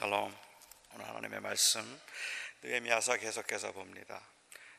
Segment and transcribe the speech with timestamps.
[0.00, 0.34] 샬롬.
[0.94, 1.82] 오늘 하나님의 말씀
[2.62, 4.18] 느헤미야서 계속해서 봅니다.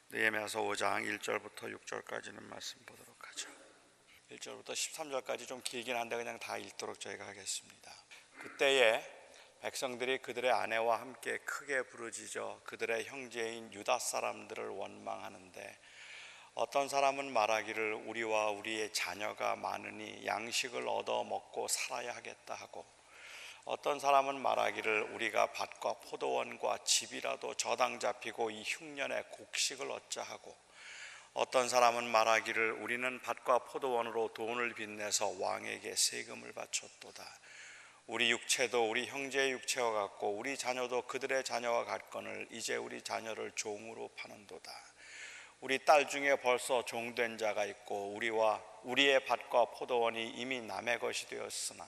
[0.09, 3.47] 느헤미야서 5장 1절부터 6절까지는 말씀 보도록 하죠.
[4.31, 7.93] 1절부터 13절까지 좀 길긴 한데 그냥 다 읽도록 저희가 하겠습니다.
[8.39, 9.05] 그때에
[9.61, 15.77] 백성들이 그들의 아내와 함께 크게 부르짖어 그들의 형제인 유다 사람들을 원망하는데
[16.55, 23.00] 어떤 사람은 말하기를 우리와 우리의 자녀가 많으니 양식을 얻어 먹고 살아야 하겠다 하고
[23.65, 30.55] 어떤 사람은 말하기를 우리가 밭과 포도원과 집이라도 저당 잡히고 이 흉년에 곡식을 얻자 하고
[31.33, 37.23] 어떤 사람은 말하기를 우리는 밭과 포도원으로 돈을 빚내서 왕에게 세금을 바쳤도다.
[38.07, 44.09] 우리 육체도 우리 형제의 육체와 같고 우리 자녀도 그들의 자녀와 같거늘 이제 우리 자녀를 종으로
[44.17, 44.71] 파는도다.
[45.61, 51.87] 우리 딸 중에 벌써 종된 자가 있고 우리와 우리의 밭과 포도원이 이미 남의 것이 되었으나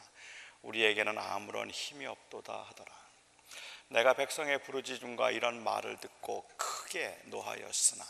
[0.63, 2.91] 우리에게는 아무런 힘이 없도다 하더라.
[3.90, 8.04] 내가 백성의 부르짖음과 이런 말을 듣고 크게 노하였으나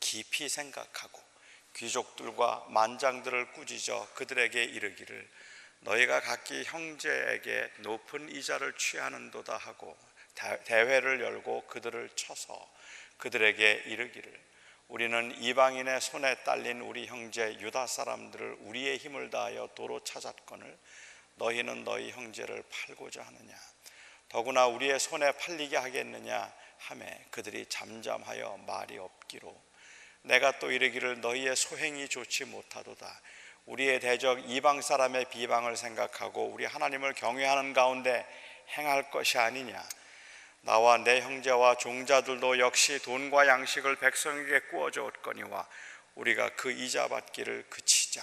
[0.00, 1.20] 깊이 생각하고
[1.76, 5.28] 귀족들과 만장들을 꾸짖어 그들에게 이르기를
[5.80, 9.96] 너희가 각기 형제에게 높은 이자를 취하는도다 하고
[10.64, 12.70] 대회를 열고 그들을 쳐서
[13.18, 14.40] 그들에게 이르기를
[14.88, 20.78] 우리는 이방인의 손에 딸린 우리 형제 유다 사람들을 우리의 힘을 다하여 도로 찾았거늘
[21.36, 23.54] 너희는 너희 형제를 팔고자 하느냐?
[24.28, 26.52] 더구나 우리의 손에 팔리게 하겠느냐?
[26.78, 29.54] 하매 그들이 잠잠하여 말이 없기로.
[30.22, 33.20] 내가 또 이르기를 너희의 소행이 좋지 못하도다.
[33.66, 38.26] 우리의 대적 이방 사람의 비방을 생각하고 우리 하나님을 경외하는 가운데
[38.76, 39.82] 행할 것이 아니냐?
[40.62, 45.68] 나와 내 형제와 종자들도 역시 돈과 양식을 백성에게 꾸어 주었거니와
[46.14, 48.22] 우리가 그 이자 받기를 그치자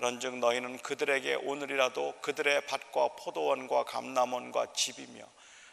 [0.00, 5.22] 그런즉 너희는 그들에게 오늘이라도 그들의 밭과 포도원과 감남원과 집이며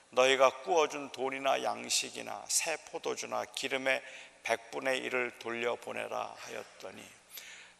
[0.09, 4.01] 너희가 꾸어준 돈이나 양식이나 새 포도주나 기름의
[4.43, 7.01] 백분의 일을 돌려보내라 하였더니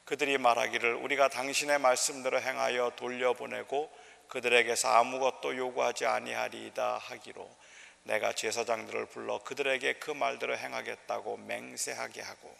[0.06, 3.92] 그들이 말하기를 우리가 당신의 말씀대로 행하여 돌려보내고
[4.30, 7.58] 그들에게서 아무것도 요구하지 아니하리이다 하기로
[8.04, 12.56] 내가 제사장들을 불러 그들에게 그 말대로 행하겠다고 맹세하게 하고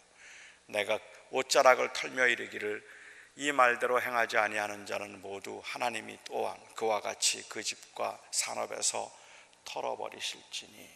[0.66, 1.00] 내가
[1.32, 2.97] 옷자락을 털며 이르기를
[3.40, 9.12] 이 말대로 행하지 아니하는 자는 모두 하나님이 또한 그와 같이 그 집과 산업에서
[9.64, 10.90] 털어버리실지니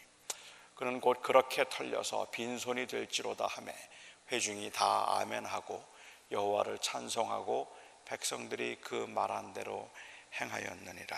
[0.73, 3.71] 그는 곧 그렇게 털려서 빈손이 될지로다 하매
[4.31, 5.85] 회중이 다 아멘하고
[6.31, 7.71] 여호와를 찬송하고
[8.05, 9.91] 백성들이 그 말한 대로
[10.39, 11.17] 행하였느니라.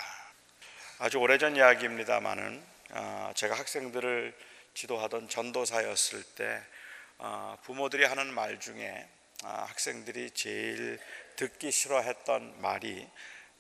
[1.00, 4.38] 아주 오래전 이야기입니다만은 아, 제가 학생들을
[4.74, 6.62] 지도하던 전도사였을 때
[7.20, 11.00] 아, 부모들이 하는 말 중에 아, 학생들이 제일
[11.36, 13.08] 듣기 싫어했던 말이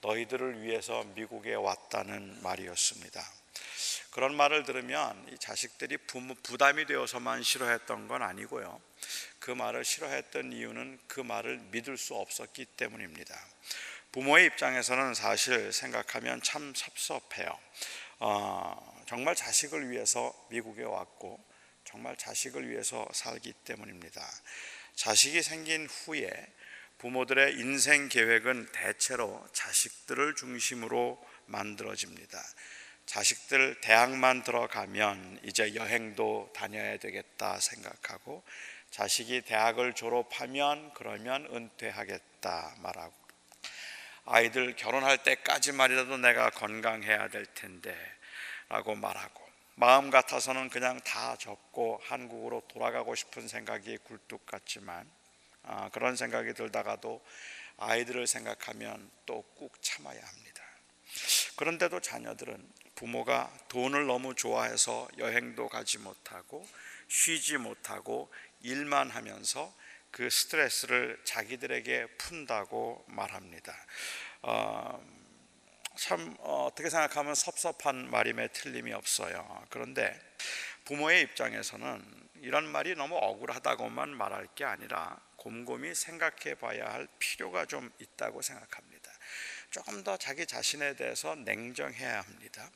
[0.02, 3.24] 너희들을 위해서 미국에 왔다는 말이었습니다.
[4.12, 8.82] 그런 말을 들으면 이 자식들이 부모 부담이 되어서만 싫어했던 건 아니고요.
[9.40, 13.36] 그 말을 싫어했던 이유는 그 말을 믿을 수 없었기 때문입니다.
[14.12, 17.58] 부모의 입장에서는 사실 생각하면 참 섭섭해요.
[18.20, 21.44] 어, 정말 자식을 위해서 미국에 왔고
[21.84, 24.22] 정말 자식을 위해서 살기 때문입니다.
[24.96, 26.32] 자식이 생긴 후에
[26.98, 32.42] 부모들의 인생 계획은 대체로 자식들을 중심으로 만들어집니다.
[33.06, 38.44] 자식들 대학만 들어가면 이제 여행도 다녀야 되겠다 생각하고
[38.92, 43.14] 자식이 대학을 졸업하면 그러면 은퇴하겠다 말하고
[44.26, 47.94] 아이들 결혼할 때까지만이라도 내가 건강해야 될 텐데
[48.70, 49.43] 라고 말하고
[49.76, 55.10] 마음 같아서는 그냥 다 접고 한국으로 돌아가고 싶은 생각이 굴뚝 같지만
[55.64, 57.24] 아, 그런 생각이 들다가도
[57.78, 60.64] 아이들을 생각하면 또 꾹 참아야 합니다.
[61.56, 66.68] 그런데도 자녀들은 부모가 돈을 너무 좋아해서 여행도 가지 못하고
[67.08, 68.32] 쉬지 못하고
[68.62, 69.74] 일만 하면서
[70.12, 73.74] 그 스트레스를 자기들에게 푼다고 말합니다.
[74.42, 75.02] 어,
[75.96, 79.66] 참 어, 떻게 생각하면 섭섭한 말임에 틀림이 없어요.
[79.70, 80.20] 그런데
[80.86, 87.92] 부모의 입장에서는 이런 말이 너무 억울하다고만 말할 게 아니라 곰곰이 생각해 봐야 할 필요가 좀
[88.00, 89.12] 있다고 생각합니다.
[89.70, 92.70] 조금 더 자기 자신에 대해서 냉정해야 합니다.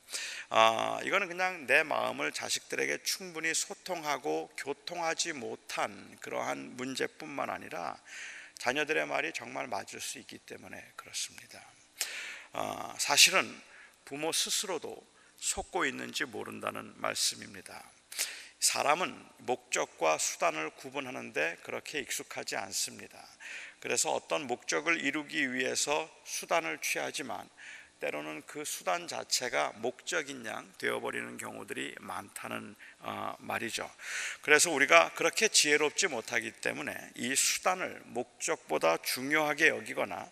[0.49, 8.01] 아, 이거는 그냥 내 마음을 자식들에게 충분히 소통하고 교통하지 못한 그러한 문제뿐만 아니라
[8.57, 11.61] 자녀들의 말이 정말 맞을 수 있기 때문에 그렇습니다.
[12.59, 13.61] 어, 사실은
[14.03, 14.97] 부모 스스로도
[15.35, 17.87] 속고 있는지 모른다는 말씀입니다.
[18.59, 23.23] 사람은 목적과 수단을 구분하는데 그렇게 익숙하지 않습니다.
[23.79, 27.47] 그래서 어떤 목적을 이루기 위해서 수단을 취하지만
[27.99, 33.87] 때로는 그 수단 자체가 목적인 양 되어버리는 경우들이 많다는 어, 말이죠.
[34.41, 40.31] 그래서 우리가 그렇게 지혜롭지 못하기 때문에 이 수단을 목적보다 중요하게 여기거나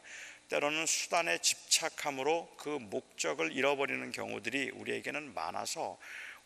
[0.49, 5.97] 때로는 수단에 집착함으로 그 목적을 잃어버리는 경우들이 우리에게는 많아서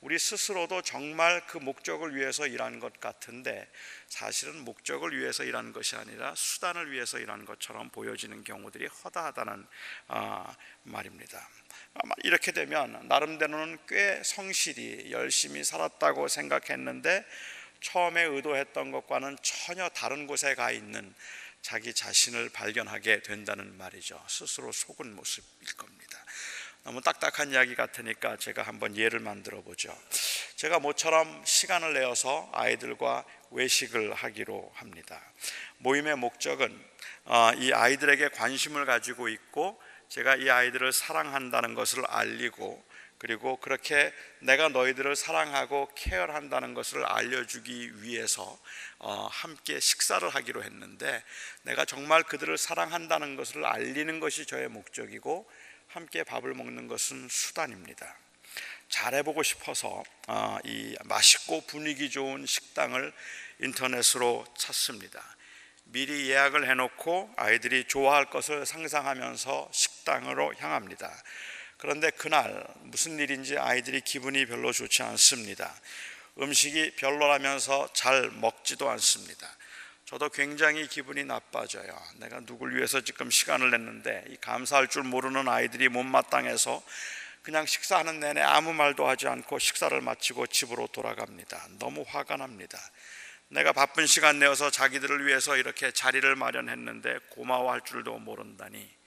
[0.02, 3.68] 우리 스스로도 정말 그 목적을 위해서 일한 것 같은데
[4.08, 9.68] 사실은 목적을 위해서 일하는 것이 아니라 수단을 위해서 일하는 것처럼 보여지는 경우들이 허다하다는
[10.08, 11.46] 아, 말입니다.
[11.96, 17.26] 아마 이렇게 되면 나름대로는 꽤 성실히 열심히 살았다고 생각했는데
[17.82, 21.14] 처음에 의도했던 것과는 전혀 다른 곳에 가 있는
[21.62, 24.24] 자기 자신을 발견하게 된다는 말이죠.
[24.28, 26.18] 스스로 속은 모습일 겁니다.
[26.84, 29.96] 너무 딱딱한 이야기 같으니까 제가 한번 예를 만들어 보죠.
[30.56, 35.22] 제가 모처럼 시간을 내어서 아이들과 외식을 하기로 합니다.
[35.78, 36.86] 모임의 목적은
[37.26, 42.84] 어, 이 아이들에게 관심을 가지고 있고 제가 이 아이들을 사랑한다는 것을 알리고
[43.20, 48.58] 그리고 그렇게 내가 너희들을 사랑하고 케어한다는 것을 알려주기 위해서
[48.98, 51.24] 어, 함께 식사를 하기로 했는데
[51.64, 55.50] 내가 정말 그들을 사랑한다는 것을 알리는 것이 저의 목적이고
[55.90, 58.18] 함께 밥을 먹는 것은 수단입니다.
[58.88, 63.14] 잘해보고 싶어서 어, 이 맛있고 분위기 좋은 식당을
[63.60, 65.22] 인터넷으로 찾습니다.
[65.84, 71.12] 미리 예약을 해놓고 아이들이 좋아할 것을 상상하면서 식당으로 향합니다.
[71.80, 75.74] 그런데 그날 무슨 일인지 아이들이 기분이 별로 좋지 않습니다.
[76.38, 79.48] 음식이 별로라면서 잘 먹지도 않습니다.
[80.04, 81.98] 저도 굉장히 기분이 나빠져요.
[82.18, 86.84] 내가 누굴 위해서 지금 시간을 냈는데 이 감사할 줄 모르는 아이들이 못마땅해서
[87.44, 91.66] 그냥 식사하는 내내 아무 말도 하지 않고 식사를 마치고 집으로 돌아갑니다.
[91.80, 92.78] 너무 화가 납니다.
[93.48, 98.99] 내가 바쁜 시간 내어서 자기들을 위해서 이렇게 자리를 마련했는데 고마워할 줄도 모른다니.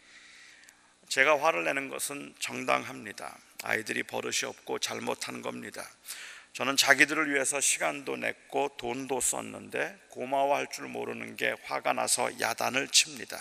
[1.13, 3.37] 제가 화를 내는 것은 정당합니다.
[3.65, 5.87] 아이들이 버릇이 없고 잘못한 겁니다.
[6.55, 13.39] 저는 자기들을 위해서 시간도 냈고 돈도 썼는데 고마워할 줄 모르는 게 화가 나서 야단을 칩니다.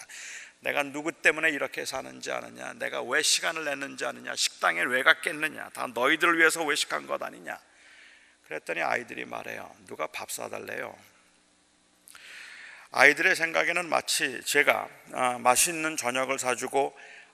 [0.60, 2.74] 내가 누구 때문에 이렇게 사는지 아느냐?
[2.74, 4.36] 내가 왜 시간을 냈는지 아느냐?
[4.36, 5.70] 식당에 왜 갔겠느냐?
[5.70, 7.58] 다 너희들을 위해서 외식한 것 아니냐?
[8.48, 9.74] 그랬더니 아이들이 말해요.
[9.88, 10.94] 누가 밥 사달래요?
[12.92, 16.94] 아이들의 생각에는 마치 제가 아, 맛있는 저녁을 사주고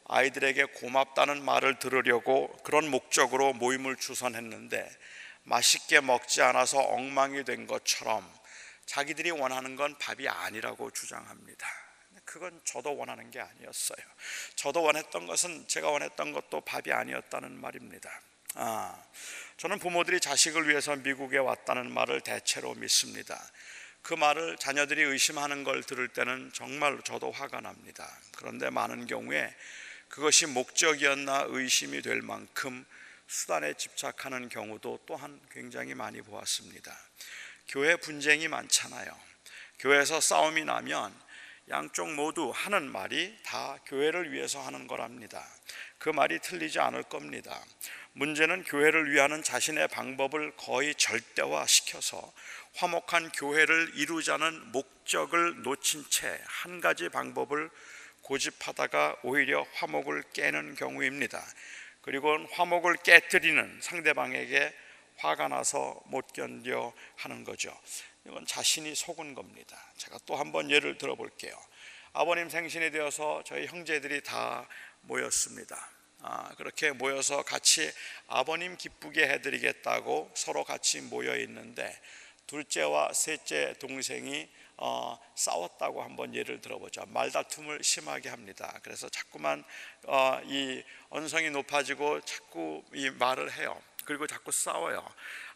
[0.09, 4.89] 아이들에게 고맙다는 말을 들으려고 그런 목적으로 모임을 주선했는데
[5.43, 8.29] 맛있게 먹지 않아서 엉망이 된 것처럼
[8.85, 11.67] 자기들이 원하는 건 밥이 아니라고 주장합니다.
[12.25, 13.97] 그건 저도 원하는 게 아니었어요.
[14.55, 18.09] 저도 원했던 것은 제가 원했던 것도 밥이 아니었다는 말입니다.
[18.55, 19.01] 아,
[19.57, 23.41] 저는 부모들이 자식을 위해서 미국에 왔다는 말을 대체로 믿습니다.
[24.01, 28.09] 그 말을 자녀들이 의심하는 걸 들을 때는 정말 저도 화가 납니다.
[28.37, 29.53] 그런데 많은 경우에
[30.09, 32.85] 그것이 목적이었나 의심이 될 만큼
[33.27, 36.97] 수단에 집착하는 경우도 또한 굉장히 많이 보았습니다.
[37.67, 39.11] 교회 분쟁이 많잖아요.
[39.79, 41.13] 교회에서 싸움이 나면
[41.69, 45.45] 양쪽 모두 하는 말이 다 교회를 위해서 하는 거랍니다.
[45.97, 47.61] 그 말이 틀리지 않을 겁니다.
[48.13, 52.31] 문제는 교회를 위하는 자신의 방법을 거의 절대화 시켜서
[52.75, 57.69] 화목한 교회를 이루자는 목적을 놓친 채 한 가지 방법을
[58.27, 61.41] 고집하다가 오히려 화목을 깨는 경우입니다.
[62.01, 64.73] 그리고 화목을 깨뜨리는 상대방에게
[65.17, 67.75] 화가 나서 못 견뎌 하는 거죠.
[68.25, 69.77] 이건 자신이 속은 겁니다.
[69.97, 71.57] 제가 또 한 번 예를 들어 볼게요.
[72.11, 74.67] 아버님 생신이 되어서 저희 형제들이 다
[75.01, 75.89] 모였습니다.
[76.21, 77.89] 아, 그렇게 모여서 같이
[78.27, 81.97] 아버님 기쁘게 해드리겠다고 서로 같이 모여 있는데
[82.47, 87.05] 둘째와 셋째 동생이 어, 싸웠다고 한번 예를 들어보자.
[87.07, 88.79] 말다툼을 심하게 합니다.
[88.83, 89.63] 그래서 자꾸만
[90.05, 93.81] 어, 이 언성이 높아지고 자꾸 이 말을 해요.
[94.05, 95.07] 그리고 자꾸 싸워요.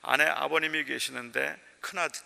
[0.02, 2.22] 안에 아버님이 계시는데 큰아들,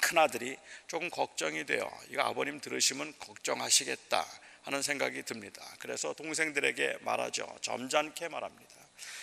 [0.00, 1.90] 큰아들이 조금 걱정이 돼요.
[2.10, 4.24] 이거 아버님 들으시면 걱정하시겠다
[4.62, 5.62] 하는 생각이 듭니다.
[5.78, 7.46] 그래서 동생들에게 말하죠.
[7.60, 8.74] 점잖게 말합니다.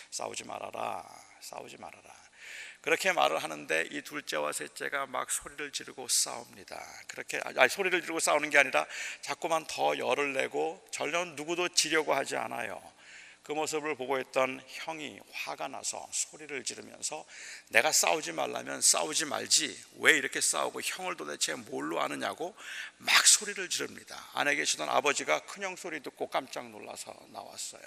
[0.09, 1.07] 싸우지 말아라.
[1.39, 2.20] 싸우지 말아라.
[2.81, 6.83] 그렇게 말을 하는데 이 둘째와 셋째가 막 소리를 지르고 싸웁니다.
[7.07, 8.85] 그렇게 아니 소리를 지르고 싸우는 게 아니라
[9.21, 12.81] 자꾸만 더 열을 내고 전혀 누구도 지려고 하지 않아요.
[13.43, 17.25] 그 모습을 보고 있던 형이 화가 나서 소리를 지르면서
[17.69, 22.55] 내가 싸우지 말라면 싸우지 말지 왜 이렇게 싸우고 형을 도대체 뭘로 아느냐고
[22.97, 24.29] 막 소리를 지릅니다.
[24.33, 27.81] 안에 계시던 아버지가 큰형 소리 듣고 깜짝 놀라서 나왔어요.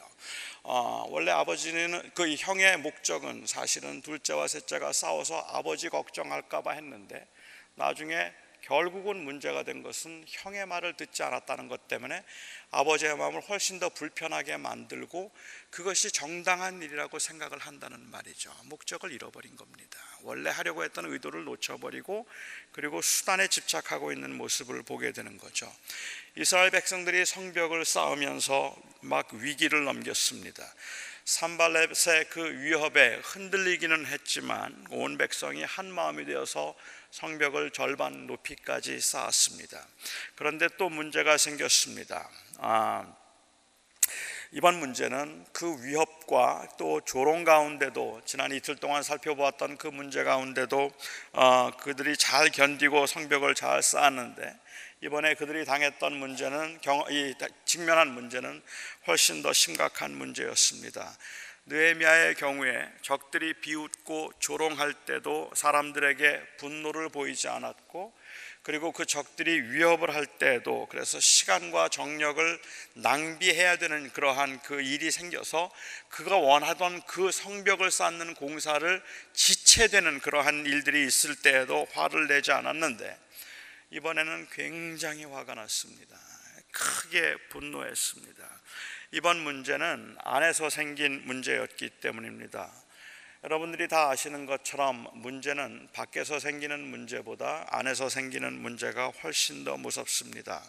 [0.64, 7.28] 어, 원래 아버지는 그 형의 목적은 사실은 둘째와 셋째가 싸워서 아버지 걱정할까봐 했는데
[7.76, 8.32] 나중에
[8.64, 12.24] 결국은 문제가 된 것은 형의 말을 듣지 않았다는 것 때문에
[12.70, 15.30] 아버지의 마음을 훨씬 더 불편하게 만들고
[15.68, 18.50] 그것이 정당한 일이라고 생각을 한다는 말이죠.
[18.64, 19.98] 목적을 잃어버린 겁니다.
[20.22, 22.26] 원래 하려고 했던 의도를 놓쳐버리고
[22.72, 25.70] 그리고 수단에 집착하고 있는 모습을 보게 되는 거죠.
[26.36, 30.64] 이스라엘 백성들이 성벽을 쌓으면서 막 위기를 넘겼습니다.
[31.24, 36.74] 산발렛의 그 위협에 흔들리기는 했지만 온 백성이 한 마음이 되어서
[37.14, 39.86] 성벽을 절반 높이까지 쌓았습니다.
[40.34, 42.28] 그런데 또 문제가 생겼습니다.
[42.58, 43.06] 아,
[44.50, 50.90] 이번 문제는 그 위협과 또 조롱 가운데도 지난 이틀 동안 살펴보았던 그 문제 가운데도
[51.34, 54.52] 어, 그들이 잘 견디고 성벽을 잘 쌓았는데
[55.02, 58.60] 이번에 그들이 당했던 문제는 경, 이 직면한 문제는
[59.06, 61.16] 훨씬 더 심각한 문제였습니다.
[61.66, 68.12] 느헤미야의 경우에 적들이 비웃고 조롱할 때도 사람들에게 분노를 보이지 않았고
[68.62, 72.60] 그리고 그 적들이 위협을 할 때도 그래서 시간과 정력을
[72.94, 75.70] 낭비해야 되는 그러한 그 일이 생겨서
[76.08, 79.02] 그가 원하던 그 성벽을 쌓는 공사를
[79.32, 83.18] 지체되는 그러한 일들이 있을 때에도 화를 내지 않았는데
[83.90, 86.18] 이번에는 굉장히 화가 났습니다.
[86.72, 88.60] 크게 분노했습니다.
[89.16, 92.68] 이번 문제는 안에서 생긴 문제였기 때문입니다.
[93.44, 100.60] 여러분들이 다 아시는 것처럼 문제는 밖에서 생기는 문제보다 안에서 생기는 문제가 훨씬 더 무섭습니다.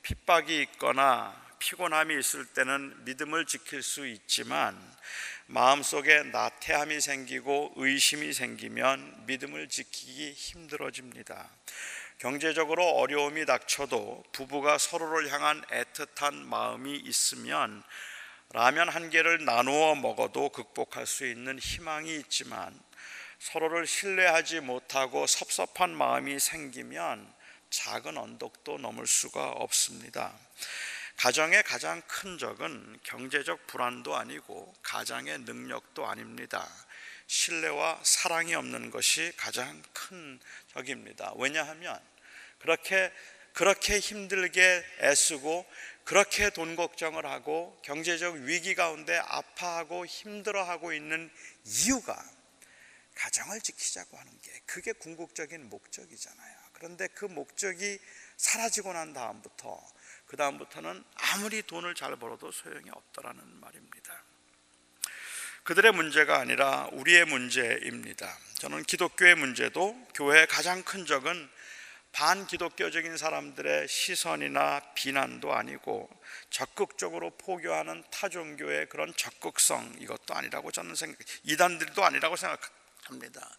[0.00, 4.74] 핍박이 있거나 피곤함이 있을 때는 믿음을 지킬 수 있지만
[5.44, 11.50] 마음속에 나태함이 생기고 의심이 생기면 믿음을 지키기 힘들어집니다.
[12.18, 17.82] 경제적으로 어려움이 닥쳐도 부부가 서로를 향한 애틋한 마음이 있으면
[18.52, 22.78] 라면 한 개를 나누어 먹어도 극복할 수 있는 희망이 있지만
[23.38, 27.30] 서로를 신뢰하지 못하고 섭섭한 마음이 생기면
[27.68, 30.32] 작은 언덕도 넘을 수가 없습니다.
[31.18, 36.66] 가정의 가장 큰 적은 경제적 불안도 아니고 가장의 능력도 아닙니다.
[37.26, 40.38] 신뢰와 사랑이 없는 것이 가장 큰
[40.72, 41.32] 적입니다.
[41.36, 42.00] 왜냐하면
[42.58, 43.12] 그렇게
[43.52, 45.66] 그렇게 힘들게 애쓰고
[46.04, 51.30] 그렇게 돈 걱정을 하고 경제적 위기 가운데 아파하고 힘들어하고 있는
[51.64, 52.22] 이유가
[53.14, 56.56] 가정을 지키자고 하는 게 그게 궁극적인 목적이잖아요.
[56.74, 57.98] 그런데 그 목적이
[58.36, 59.82] 사라지고 난 다음부터
[60.26, 64.25] 그 다음부터는 아무리 돈을 잘 벌어도 소용이 없더라는 말입니다.
[65.66, 68.38] 그들의 문제가 아니라 우리의 문제입니다.
[68.60, 71.50] 저는 기독교의 문제도 교회의 가장 큰 적은
[72.12, 76.08] 반기독교적인 사람들의 시선이나 비난도 아니고
[76.50, 83.50] 적극적으로 포교하는 타종교의 그런 적극성 이것도 아니라고 저는 생각 이단들도 아니라고 생각합니다.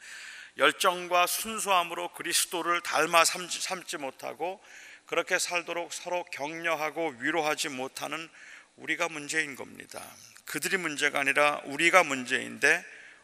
[0.58, 4.64] 열정과 순수함으로 그리스도를 닮아 삼지, 삼지 못하고
[5.08, 8.30] 그렇게 살도록 서로 격려하고 위로하지 못하는
[8.78, 10.02] 우리가 문제인 겁니다.
[10.48, 12.84] 그들이 문제가 아니라 우리가 문제인데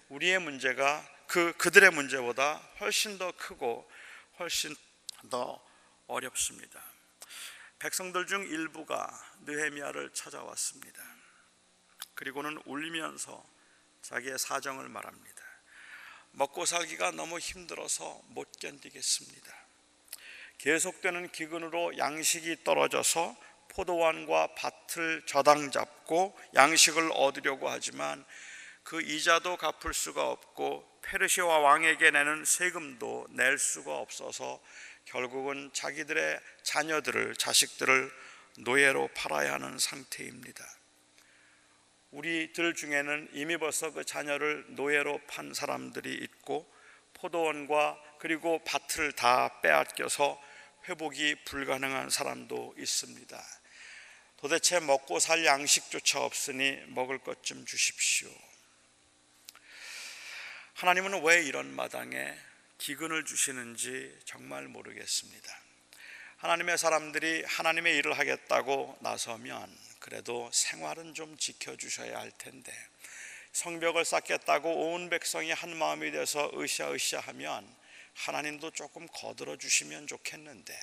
[0.09, 3.89] 우리의 문제가 그 그들의 문제보다 훨씬 더 크고
[4.39, 4.75] 훨씬
[5.29, 5.63] 더
[6.07, 6.83] 어렵습니다.
[7.79, 9.09] 백성들 중 일부가
[9.45, 11.01] 느헤미야를 찾아왔습니다.
[12.13, 13.43] 그리고는 울면서
[14.01, 15.43] 자기의 사정을 말합니다.
[16.31, 19.53] 먹고 살기가 너무 힘들어서 못 견디겠습니다.
[20.57, 23.35] 계속되는 기근으로 양식이 떨어져서
[23.75, 28.23] 포도원과 밭을 저당 잡고 양식을 얻으려고 하지만
[28.83, 34.61] 그 이자도 갚을 수가 없고 페르시아 왕에게 내는 세금도 낼 수가 없어서
[35.05, 38.11] 결국은 자기들의 자녀들을 자식들을
[38.59, 40.65] 노예로 팔아야 하는 상태입니다.
[42.11, 46.71] 우리들 중에는 이미 벌써 그 자녀를 노예로 판 사람들이 있고
[47.15, 50.39] 포도원과 그리고 밭을 다 빼앗겨서
[50.87, 53.41] 회복이 불가능한 사람도 있습니다.
[54.43, 58.29] 도대체 먹고 살 양식조차 없으니 먹을 것 좀 주십시오.
[60.73, 62.37] 하나님은 왜 이런 마당에
[62.77, 65.59] 기근을 주시는지 정말 모르겠습니다.
[66.39, 72.73] 하나님의 사람들이 하나님의 일을 하겠다고 나서면 그래도 생활은 좀 지켜주셔야 할 텐데
[73.53, 77.65] 성벽을 쌓겠다고 온 백성이 한 마음이 돼서 으쌰으쌰 하면
[78.15, 80.77] 하나님도 조금 거들어 주시면 좋겠는데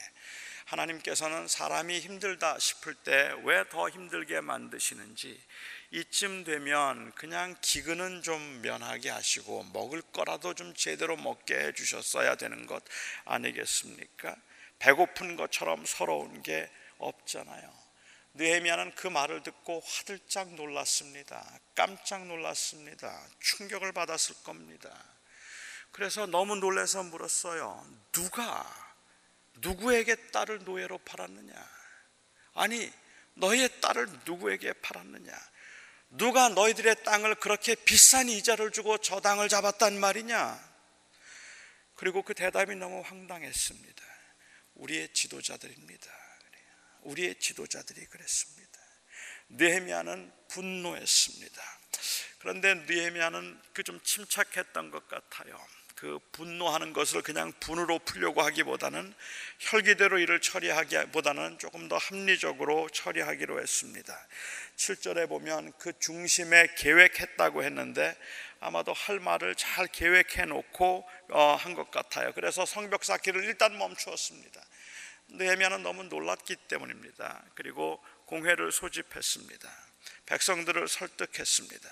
[0.71, 5.41] 하나님께서는 사람이 힘들다 싶을 때 왜 더 힘들게 만드시는지
[5.91, 12.67] 이쯤 되면 그냥 기근은 좀 면하게 하시고 먹을 거라도 좀 제대로 먹게 해 주셨어야 되는
[12.67, 12.83] 것
[13.25, 14.37] 아니겠습니까?
[14.79, 17.81] 배고픈 것처럼 서러운 게 없잖아요.
[18.35, 21.45] 느헤미야는 그 말을 듣고 화들짝 놀랐습니다.
[21.75, 23.27] 깜짝 놀랐습니다.
[23.41, 24.91] 충격을 받았을 겁니다.
[25.91, 27.85] 그래서 너무 놀라서 물었어요.
[28.13, 28.90] 누가
[29.59, 31.53] 누구에게 딸을 노예로 팔았느냐?
[32.55, 32.93] 아니,
[33.35, 35.33] 너의 딸을 누구에게 팔았느냐?
[36.11, 40.71] 누가 너희들의 땅을 그렇게 비싼 이자를 주고 저 땅을 잡았단 말이냐?
[41.95, 44.05] 그리고 그 대답이 너무 황당했습니다.
[44.75, 46.11] 우리의 지도자들입니다.
[47.03, 48.81] 우리의 지도자들이 그랬습니다.
[49.51, 51.63] 느헤미야는 분노했습니다.
[52.39, 55.67] 그런데 느헤미야는 그 좀 침착했던 것 같아요.
[56.01, 59.13] 그 분노하는 것을 그냥 분으로 풀려고 하기보다는
[59.59, 64.27] 혈기대로 일을 처리하기보다는 조금 더 합리적으로 처리하기로 했습니다.
[64.77, 68.17] 7절에 보면 그 중심에 계획했다고 했는데
[68.61, 72.33] 아마도 할 말을 잘 계획해 놓고 어, 한것 같아요.
[72.33, 74.59] 그래서 성벽 쌓기를 일단 멈추었습니다.
[75.33, 77.45] 느헤미야는 너무 놀랐기 때문입니다.
[77.55, 79.71] 그리고 공회를 소집했습니다.
[80.25, 81.91] 백성들을 설득했습니다.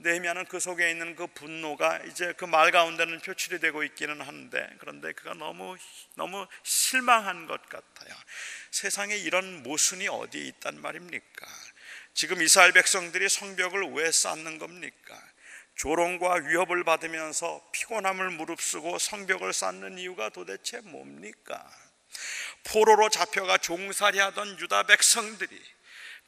[0.00, 5.12] 느헤미야는 그 속에 있는 그 분노가 이제 그 말 가운데는 표출이 되고 있기는 한데 그런데
[5.12, 5.76] 그가 너무
[6.14, 8.14] 너무 실망한 것 같아요.
[8.70, 11.46] 세상에 이런 모순이 어디 있단 말입니까?
[12.14, 15.20] 지금 이스라엘 백성들이 성벽을 왜 쌓는 겁니까?
[15.74, 21.68] 조롱과 위협을 받으면서 피곤함을 무릅쓰고 성벽을 쌓는 이유가 도대체 뭡니까?
[22.64, 25.77] 포로로 잡혀가 종살이하던 유다 백성들이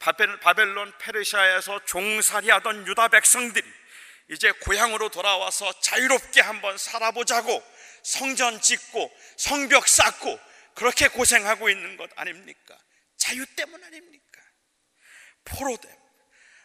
[0.01, 3.67] 바벨론 페르시아에서 종살이하던 유다 백성들이
[4.29, 7.63] 이제 고향으로 돌아와서 자유롭게 한번 살아보자고
[8.03, 10.39] 성전 짓고 성벽 쌓고
[10.73, 12.77] 그렇게 고생하고 있는 것 아닙니까?
[13.17, 14.41] 자유 때문 아닙니까?
[15.45, 15.91] 포로됨,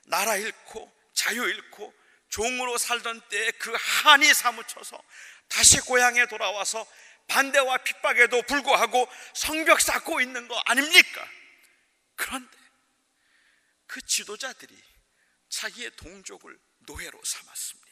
[0.06, 1.92] 나라 잃고 자유 잃고
[2.30, 5.02] 종으로 살던 때에 그 한이 사무쳐서
[5.48, 6.86] 다시 고향에 돌아와서
[7.28, 11.28] 반대와 핍박에도 불구하고 성벽 쌓고 있는 거 아닙니까?
[12.14, 12.65] 그런데
[13.86, 14.74] 그 지도자들이
[15.48, 17.86] 자기의 동족을 노예로 삼았습니다.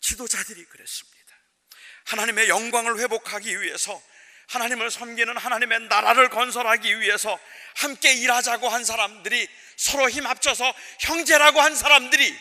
[0.00, 1.18] 지도자들이 그랬습니다.
[2.06, 4.02] 하나님의 영광을 회복하기 위해서
[4.48, 7.38] 하나님을 섬기는 하나님의 나라를 건설하기 위해서
[7.76, 12.34] 함께 일하자고 한 사람들이 서로 힘 합쳐서 형제라고 한 사람들이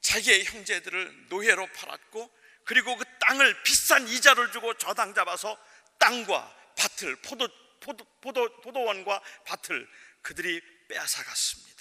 [0.00, 2.30] 자기의 형제들을 노예로 팔았고
[2.64, 5.56] 그리고 그 땅을 비싼 이자를 주고 저당 잡아서
[5.98, 7.48] 땅과 밭을 포도,
[7.80, 9.88] 포도, 포도, 포도원과 밭을
[10.22, 10.60] 그들이
[10.92, 11.72] 빼앗아갔습니다.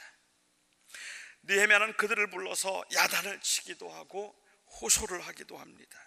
[1.44, 4.36] 느헤미야는 그들을 불러서 야단을 치기도 하고
[4.82, 5.98] 호소를 하기도 합니다.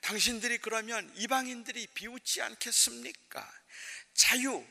[0.00, 3.46] 당신들이 그러면 이방인들이 비웃지 않겠습니까?
[4.14, 4.66] 자유,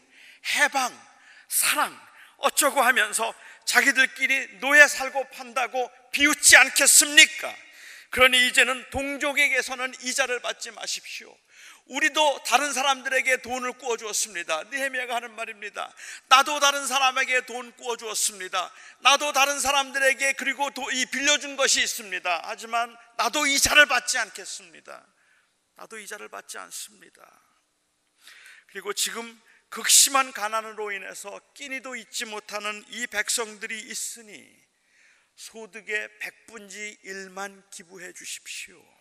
[0.55, 1.09] 해방,
[1.47, 3.33] 사랑 어쩌고 하면서
[3.65, 7.55] 자기들끼리 노예 살고 판다고 비웃지 않겠습니까?
[8.09, 11.37] 그러니 이제는 동족에게서는 이자를 받지 마십시오.
[11.89, 14.63] 우리도 다른 사람들에게 돈을 구워 주었습니다.
[14.65, 15.91] 느헤미야가 하는 말입니다.
[16.27, 18.71] 나도 다른 사람에게 돈 구워 주었습니다.
[18.99, 22.41] 나도 다른 사람들에게 그리고 이 빌려준 것이 있습니다.
[22.45, 25.03] 하지만 나도 이자를 받지 않겠습니다.
[25.75, 27.41] 나도 이자를 받지 않습니다.
[28.67, 34.47] 그리고 지금 극심한 가난으로 인해서 끼니도 잊지 못하는 이 백성들이 있으니
[35.35, 38.98] 소득의 백분지 1만 기부해 주십시오.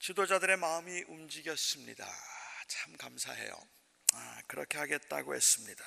[0.00, 2.08] 지도자들의 마음이 움직였습니다.
[2.68, 3.52] 참 감사해요.
[4.14, 5.84] 아, 그렇게 하겠다고 했습니다.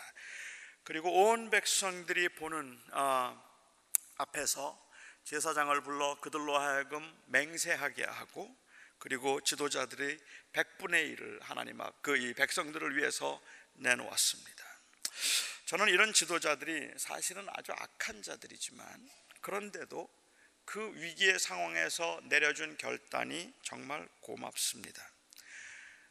[0.83, 3.43] 그리고 온 백성들이 보는 아,
[4.17, 4.79] 앞에서
[5.23, 8.55] 제사장을 불러 그들로 하여금 맹세하게 하고
[8.99, 10.19] 그리고 지도자들이
[10.51, 13.41] 백분의 1을 하나님 앞그 백성들을 위해서
[13.73, 14.63] 내놓았습니다.
[15.65, 19.09] 저는 이런 지도자들이 사실은 아주 악한 자들이지만
[19.41, 20.07] 그런데도
[20.65, 25.03] 그 위기의 상황에서 내려준 결단이 정말 고맙습니다.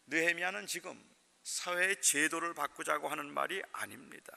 [0.07, 1.03] 느헤미야는 지금
[1.43, 4.33] 사회의 제도를 바꾸자고 하는 말이 아닙니다.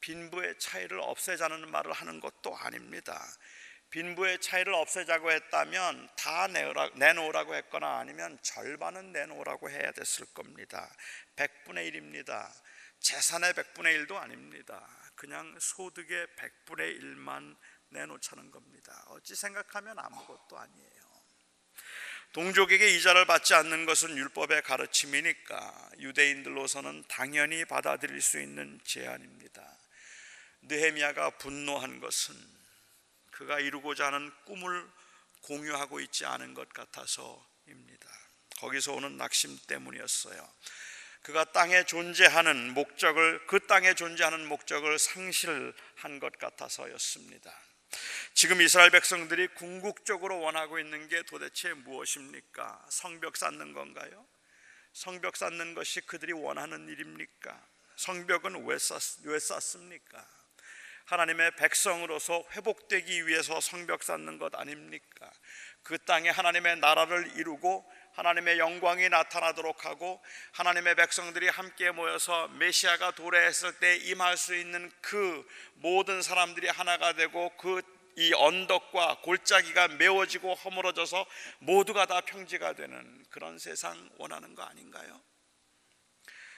[0.00, 3.20] 빈부의 차이를 없애자는 말을 하는 것도 아닙니다.
[3.90, 6.48] 빈부의 차이를 없애자고 했다면 다
[6.94, 10.92] 내놓으라고 했거나 아니면 절반은 내놓으라고 해야 됐을 겁니다.
[11.36, 12.50] 100분의 1입니다.
[13.00, 14.84] 재산의 100분의 1도 아닙니다.
[15.14, 17.56] 그냥 소득의 100분의 1만
[17.94, 19.04] 내놓자는 겁니다.
[19.08, 21.04] 어찌 생각하면 아무것도 아니에요.
[22.32, 29.78] 동족에게 이자를 받지 않는 것은 율법의 가르침이니까 유대인들로서는 당연히 받아들일 수 있는 제안입니다.
[30.62, 32.34] 느헤미야가 분노한 것은
[33.30, 34.90] 그가 이루고자 하는 꿈을
[35.42, 38.08] 공유하고 있지 않은 것 같아서입니다.
[38.58, 40.52] 거기서 오는 낙심 때문이었어요.
[41.22, 47.63] 그가 땅에 존재하는 목적을 그 땅에 존재하는 목적을 상실한 것 같아서였습니다.
[48.34, 52.86] 지금 이스라엘 백성들이 궁극적으로 원하고 있는 게 도대체 무엇입니까?
[52.88, 54.26] 성벽 쌓는 건가요?
[54.92, 57.60] 성벽 쌓는 것이 그들이 원하는 일입니까?
[57.96, 60.26] 성벽은 왜, 쌓, 왜 쌓습니까?
[61.06, 65.30] 하나님의 백성으로서 회복되기 위해서 성벽 쌓는 것 아닙니까?
[65.82, 70.22] 그 땅에 하나님의 나라를 이루고 하나님의 영광이 나타나도록 하고
[70.52, 77.50] 하나님의 백성들이 함께 모여서 메시아가 도래했을 때 임할 수 있는 그 모든 사람들이 하나가 되고
[77.56, 77.82] 그
[78.16, 81.26] 이 언덕과 골짜기가 메워지고 허물어져서
[81.58, 85.20] 모두가 다 평지가 되는 그런 세상 원하는 거 아닌가요?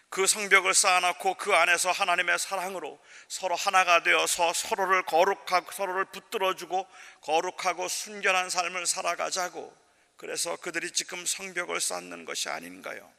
[0.08, 6.86] 그 성벽을 쌓아놓고 그 안에서 하나님의 사랑으로 서로 하나가 되어서 서로를 거룩하고 서로를 붙들어주고
[7.22, 9.85] 거룩하고 순결한 삶을 살아가자고
[10.16, 13.12] 그래서 그들이 지금 성벽을 쌓는 것이 아닌가요?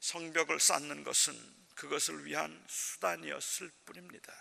[0.00, 1.34] 성벽을 쌓는 것은
[1.74, 4.32] 그것을 위한 수단이었을 뿐입니다.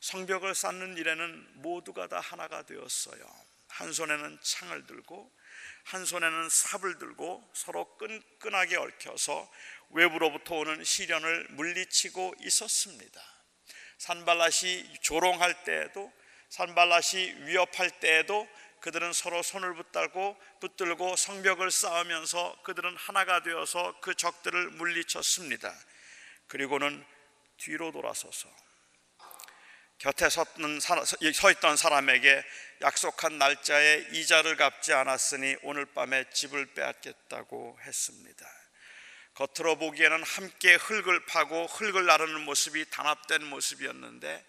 [0.00, 3.22] 성벽을 쌓는 일에는 모두가 다 하나가 되었어요.
[3.68, 5.30] 한 손에는 창을 들고
[5.84, 9.50] 한 손에는 삽을 들고 서로 끈끈하게 얽혀서
[9.90, 13.22] 외부로부터 오는 시련을 물리치고 있었습니다.
[13.98, 16.12] 산발랏이 조롱할 때에도
[16.50, 18.48] 산발랏이 위협할 때에도
[18.80, 25.72] 그들은 서로 손을 붙들고 붙들고 성벽을 쌓으면서 그들은 하나가 되어서 그 적들을 물리쳤습니다.
[26.46, 27.04] 그리고는
[27.58, 28.48] 뒤로 돌아서서
[29.98, 32.42] 곁에 섰던, 서 있던 사람에게
[32.80, 38.46] 약속한 날짜에 이자를 갚지 않았으니 오늘 밤에 집을 빼앗겠다고 했습니다.
[39.34, 44.46] 겉으로 보기에는 함께 흙을 파고 흙을 나르는 모습이 단합된 모습이었는데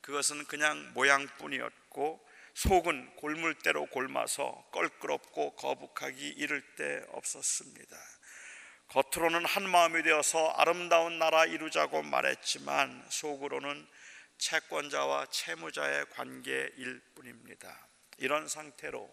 [0.00, 2.23] 그것은 그냥 모양뿐이었고
[2.54, 7.96] 속은 골물대로 골마서 껄끄럽고 거북하기 이를 데 없었습니다.
[8.88, 13.86] 겉으로는 한 마음이 되어서 아름다운 나라 이루자고 말했지만 속으로는
[14.38, 17.88] 채권자와 채무자의 관계일 뿐입니다.
[18.18, 19.12] 이런 상태로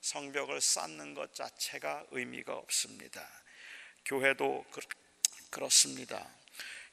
[0.00, 3.28] 성벽을 쌓는 것 자체가 의미가 없습니다.
[4.04, 4.64] 교회도
[5.50, 6.26] 그렇습니다.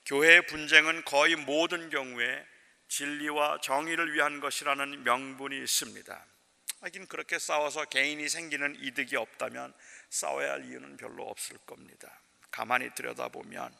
[0.06, 2.46] 교회의 분쟁은 거의 모든 경우에
[2.88, 6.26] 진리와 정의를 위한 것이라는 명분이 있습니다.
[6.82, 9.74] 하긴 그렇게 싸워서 개인이 생기는 이득이 없다면
[10.10, 12.22] 싸워야 할 이유는 별로 없을 겁니다.
[12.52, 13.76] 가만히 들여다보면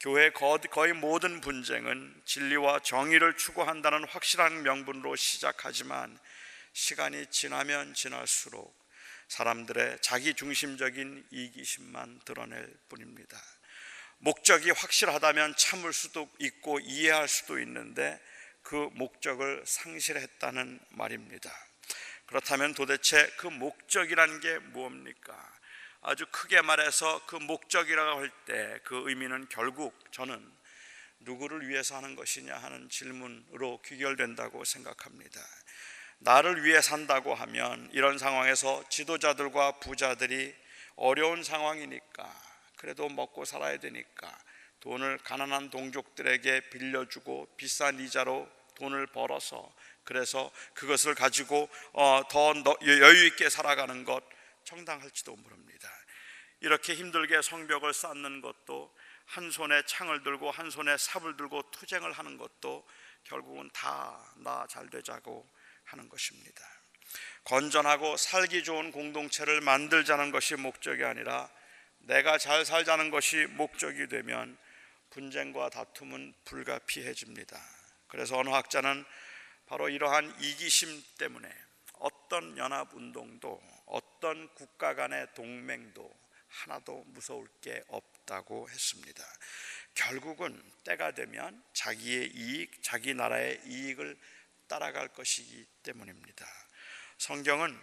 [0.00, 6.18] 교회 거의 모든 분쟁은 진리와 정의를 추구한다는 확실한 명분으로 시작하지만
[6.72, 8.76] 시간이 지나면 지날수록
[9.28, 13.38] 사람들의 자기 중심적인 이기심만 드러낼 뿐입니다.
[14.24, 18.20] 목적이 확실하다면 참을 수도 있고 이해할 수도 있는데
[18.62, 21.50] 그 목적을 상실했다는 말입니다.
[22.26, 25.52] 그렇다면 도대체 그 목적이라는 게 무엇입니까?
[26.02, 30.40] 아주 크게 말해서 그 목적이라고 할 때 그 의미는 결국 저는
[31.20, 35.40] 누구를 위해서 하는 것이냐 하는 질문으로 귀결된다고 생각합니다.
[36.18, 40.54] 나를 위해 산다고 하면 이런 상황에서 지도자들과 부자들이
[40.94, 42.51] 어려운 상황이니까
[42.82, 44.36] 그래도 먹고 살아야 되니까
[44.80, 52.52] 돈을 가난한 동족들에게 빌려주고 비싼 이자로 돈을 벌어서 그래서 그것을 가지고 어, 더
[52.84, 54.24] 여유 있게 살아가는 것
[54.64, 55.88] 정당할지도 모릅니다.
[56.58, 58.92] 이렇게 힘들게 성벽을 쌓는 것도
[59.26, 62.84] 한 손에 창을 들고 한 손에 삽을 들고 투쟁을 하는 것도
[63.22, 65.48] 결국은 다 나 잘 되자고
[65.84, 66.64] 하는 것입니다.
[67.44, 71.48] 건전하고 살기 좋은 공동체를 만들자는 것이 목적이 아니라
[72.02, 74.56] 내가 잘 살자는 것이 목적이 되면
[75.10, 77.60] 분쟁과 다툼은 불가피해집니다.
[78.08, 79.04] 그래서 어느 학자는
[79.66, 81.48] 바로 이러한 이기심 때문에
[81.94, 86.12] 어떤 연합 운동도 어떤 국가 간의 동맹도
[86.48, 89.24] 하나도 무서울 게 없다고 했습니다.
[89.94, 94.18] 결국은 때가 되면 자기의 이익, 자기 나라의 이익을
[94.66, 96.46] 따라갈 것이기 때문입니다.
[97.18, 97.78] 성경은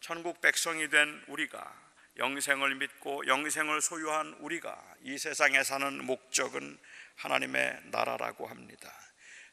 [0.00, 1.85] 천국 백성이 된 우리가
[2.18, 6.78] 영생을 믿고 영생을 소유한 우리가 이 세상에 사는 목적은
[7.16, 8.92] 하나님의 나라라고 합니다.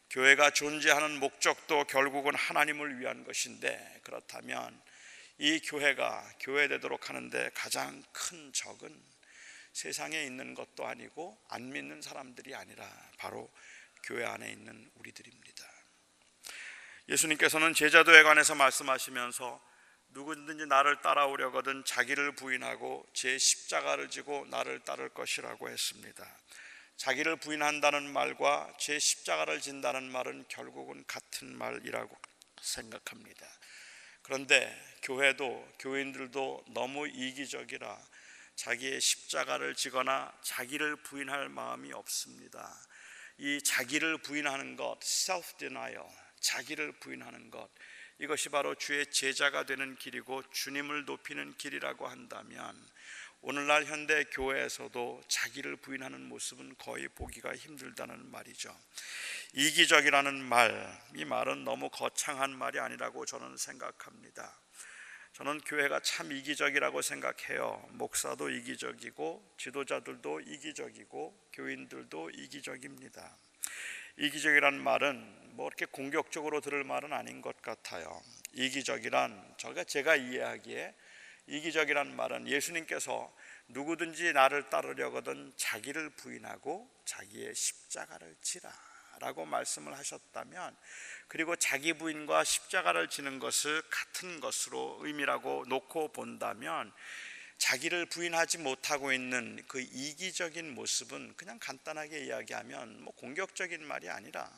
[0.10, 4.80] 교회가 존재하는 목적도 결국은 하나님을 위한 것인데 그렇다면
[5.40, 9.04] 이 교회가 교회되도록 하는데 가장 큰 적은
[9.74, 13.52] 세상에 있는 것도 아니고 안 믿는 사람들이 아니라 바로
[14.04, 15.64] 교회 안에 있는 우리들입니다.
[17.10, 19.73] 예수님께서는 제자도에 관해서 말씀하시면서
[20.14, 26.38] 누구든지 나를 따라오려거든 자기를 부인하고 제 십자가를 지고 나를 따를 것이라고 했습니다.
[26.98, 32.16] 자기를 부인한다는 말과 제 십자가를 진다는 말은 결국은 같은 말이라고
[32.62, 33.48] 생각합니다.
[34.22, 34.72] 그런데
[35.02, 38.00] 교회도 교인들도 너무 이기적이라
[38.56, 42.72] 자기의 십자가를 지거나 자기를 부인할 마음이 없습니다.
[43.40, 46.08] 이 자기를 부인하는 것, self denial,
[46.40, 47.68] 자기를 부인하는 것,
[48.24, 52.74] 이것이 바로 주의 제자가 되는 길이고 주님을 높이는 길이라고 한다면
[53.42, 58.74] 오늘날 현대 교회에서도 자기를 부인하는 모습은 거의 보기가 힘들다는 말이죠.
[59.52, 64.58] 이기적이라는 말, 이 말은 너무 거창한 말이 아니라고 저는 생각합니다.
[65.34, 67.86] 저는 교회가 참 이기적이라고 생각해요.
[67.90, 73.36] 목사도 이기적이고 지도자들도 이기적이고 교인들도 이기적입니다.
[74.16, 78.22] 이기적이란 말은 뭐 이렇게 공격적으로 들을 말은 아닌 것 같아요.
[78.54, 80.96] 이기적이란 저가 제가 이해하기에
[81.48, 83.32] 이기적이란 말은 예수님께서
[83.68, 90.76] 누구든지 나를 따르려거든 자기를 부인하고 자기의 십자가를 지라라고 말씀을 하셨다면
[91.28, 96.92] 그리고 자기 부인과 십자가를 지는 것을 같은 것으로 의미라고 놓고 본다면
[97.64, 104.52] 자기를 부인하지 못하고 있는 그 이기적인 모습은 그냥 간단하게 이야기하면 뭐 공격적인 말이 아니라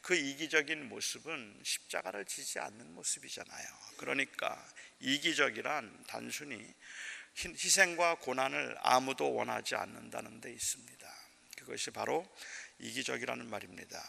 [0.00, 3.66] 그 이기적인 모습은 십자가를 지지 않는 모습이잖아요.
[3.96, 4.64] 그러니까
[5.00, 6.64] 이기적이란 단순히
[7.36, 11.12] 희생과 고난을 아무도 원하지 않는다는 데 있습니다.
[11.56, 12.24] 그것이 바로
[12.78, 14.00] 이기적이라는 말입니다.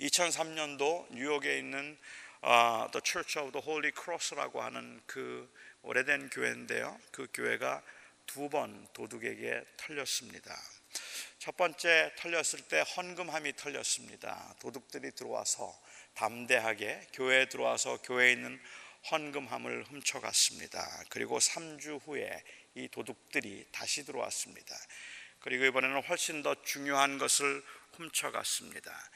[0.00, 1.96] 2003년도 뉴욕에 있는
[2.44, 5.50] uh, The Church of the Holy Cross라고 하는 그
[5.82, 6.98] 오래된 교회인데요.
[7.12, 7.82] 그 교회가
[8.26, 10.54] 두 번 도둑에게 털렸습니다.
[11.38, 14.54] 첫 번째 털렸을 때 헌금함이 털렸습니다.
[14.60, 15.74] 도둑들이 들어와서
[16.14, 18.60] 담대하게 교회에 들어와서 교회에 있는
[19.10, 21.04] 헌금함을 훔쳐갔습니다.
[21.08, 22.42] 그리고 3주 후에
[22.74, 24.76] 이 도둑들이 다시 들어왔습니다.
[25.40, 27.62] 그리고 이번에는 훨씬 더 중요한 것을
[27.92, 29.10] 훔쳐갔습니다.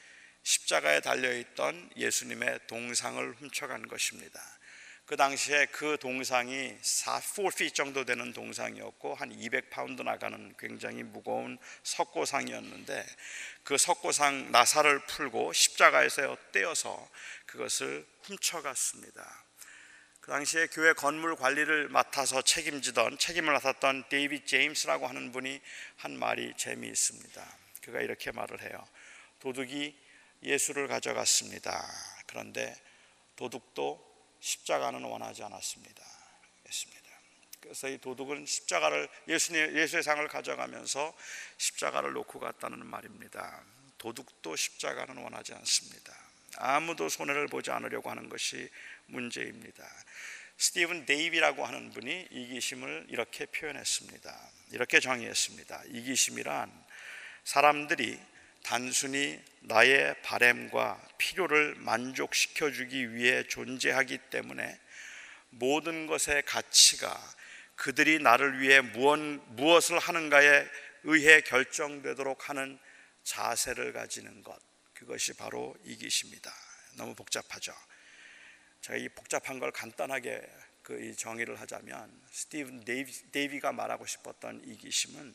[0.44, 4.40] 십자가에 달려있던 예수님의 동상을 훔쳐간 것입니다.
[5.04, 13.04] 그 당시에 그 동상이 4, 4feet 정도 되는 동상이었고 한 200파운드 나가는 굉장히 무거운 석고상이었는데
[13.64, 17.08] 그 석고상 나사를 풀고 십자가에서 떼어서
[17.46, 19.44] 그것을 훔쳐갔습니다.
[20.20, 25.60] 그 당시에 교회 건물 관리를 맡아서 책임지던 책임을 맡았던 데이빗 제임스라고 하는 분이
[25.96, 27.44] 한 말이 재미있습니다.
[27.82, 28.86] 그가 이렇게 말을 해요.
[29.40, 29.96] 도둑이
[30.44, 31.84] 예수를 가져갔습니다.
[32.28, 32.80] 그런데
[33.34, 34.11] 도둑도
[34.42, 36.04] 십자가는 원하지 않았습니다.
[36.66, 37.02] 했습니다.
[37.60, 41.14] 그래서 이 도둑은 십자가를 예수님 예수의 상을 가져가면서
[41.58, 43.62] 십자가를 놓고 갔다는 말입니다.
[43.98, 46.12] 도둑도 십자가는 원하지 않습니다.
[46.56, 48.68] 아무도 손해를 보지 않으려고 하는 것이
[49.06, 49.88] 문제입니다.
[50.58, 54.50] 스티븐 데이비라고 하는 분이 이기심을 이렇게 표현했습니다.
[54.72, 55.82] 이렇게 정의했습니다.
[55.86, 56.84] 이기심이란
[57.44, 58.20] 사람들이
[58.62, 64.78] 단순히 나의 바램과 필요를 만족시켜 주기 위해 존재하기 때문에
[65.50, 67.20] 모든 것의 가치가
[67.76, 70.66] 그들이 나를 위해 무엇, 무엇을 하는가에
[71.04, 72.78] 의해 결정되도록 하는
[73.24, 74.58] 자세를 가지는 것
[74.94, 76.52] 그것이 바로 이기심이다.
[76.96, 77.74] 너무 복잡하죠.
[78.82, 80.40] 제가 이 복잡한 걸 간단하게
[80.82, 85.34] 그 정의를 하자면 스티븐 데이비, 데이비가 말하고 싶었던 이기심은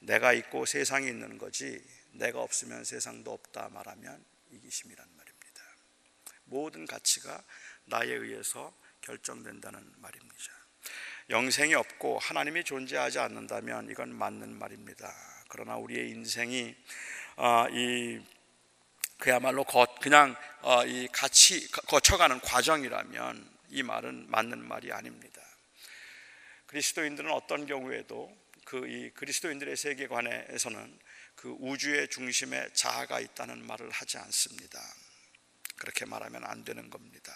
[0.00, 5.62] 내가 있고 세상이 있는 거지 내가 없으면 세상도 없다 말하면 이기심이란 말입니다.
[6.44, 7.42] 모든 가치가
[7.84, 10.36] 나에 의해서 결정된다는 말입니다.
[11.28, 15.14] 영생이 없고 하나님이 존재하지 않는다면 이건 맞는 말입니다.
[15.48, 16.74] 그러나 우리의 인생이
[17.36, 18.20] 어, 이
[19.18, 19.64] 그야말로
[20.00, 25.40] 그냥 어, 이 같이 거쳐가는 과정이라면 이 말은 맞는 말이 아닙니다.
[26.66, 30.98] 그리스도인들은 어떤 경우에도 그 이 그리스도인들의 세계관에서는
[31.40, 34.78] 그 우주의 중심에 자아가 있다는 말을 하지 않습니다.
[35.76, 37.34] 그렇게 말하면 안 되는 겁니다.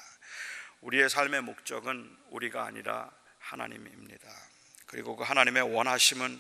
[0.83, 4.29] 우리의 삶의 목적은 우리가 아니라 하나님입니다.
[4.85, 6.39] 그리고 그 하나님의 원하심은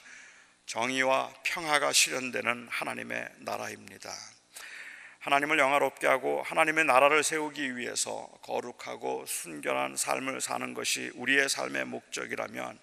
[0.66, 4.12] 정의와 평화가 실현되는 하나님의 나라입니다.
[5.20, 12.78] 하나님을 영화롭게 하고 하나님의 나라를 세우기 위해서 거룩하고 순결한 삶을 사는 것이 우리의 삶의 목적이라면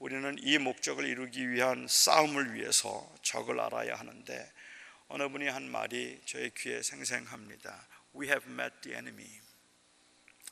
[0.00, 4.52] 우리는 이 목적을 이루기 위한 싸움을 위해서 적을 알아야 하는데
[5.08, 7.86] 어느 분이 한 말이 저의 귀에 생생합니다.
[8.16, 9.28] We have met the enemy.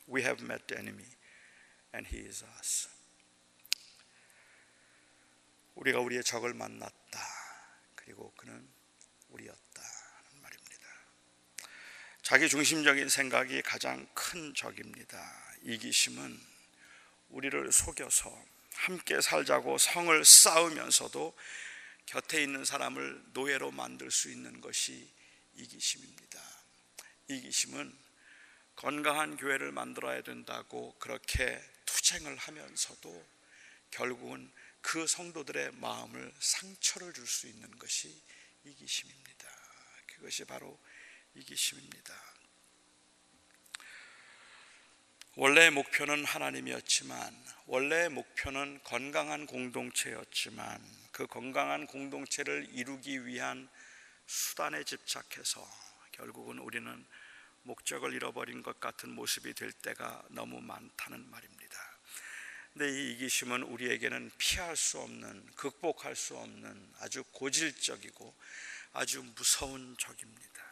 [0.07, 1.11] We have met the enemy
[1.95, 2.91] and he is us.
[5.77, 7.19] 우리가 우리의 적을 만났다.
[7.95, 8.69] 그리고 그는
[9.31, 9.83] 우리였다.
[9.83, 10.87] 하는 말입니다.
[12.21, 15.19] 자기 중심적인 생각이 가장 큰 적입니다.
[15.63, 16.39] 이기심은
[17.31, 21.37] 우리를 속여서 함께 살자고 성을 쌓으면서도
[22.07, 25.12] 곁에 있는 사람을 노예로 만들 수 있는 것이
[25.55, 26.41] 이기심입니다.
[27.29, 27.99] 이기심은
[28.77, 33.29] 건강한 교회를 만들어야 된다고 그렇게 투쟁을 하면서도
[33.91, 38.23] 결국은 그 성도들의 마음을 상처를 줄 수 있는 것이
[38.64, 39.49] 이기심입니다.
[40.07, 40.79] 그것이 바로
[41.35, 42.28] 이기심입니다.
[45.40, 53.68] 원래 목표는 하나님이었지만 원래 목표는 건강한 공동체였지만 그 건강한 공동체를 이루기 위한
[54.27, 55.64] 수단에 집착해서
[56.11, 57.07] 결국은 우리는
[57.62, 61.79] 목적을 잃어버린 것 같은 모습이 될 때가 너무 많다는 말입니다.
[62.72, 68.35] 근데 이 이기심은 우리에게는 피할 수 없는, 극복할 수 없는 아주 고질적이고
[68.92, 70.67] 아주 무서운 적입니다.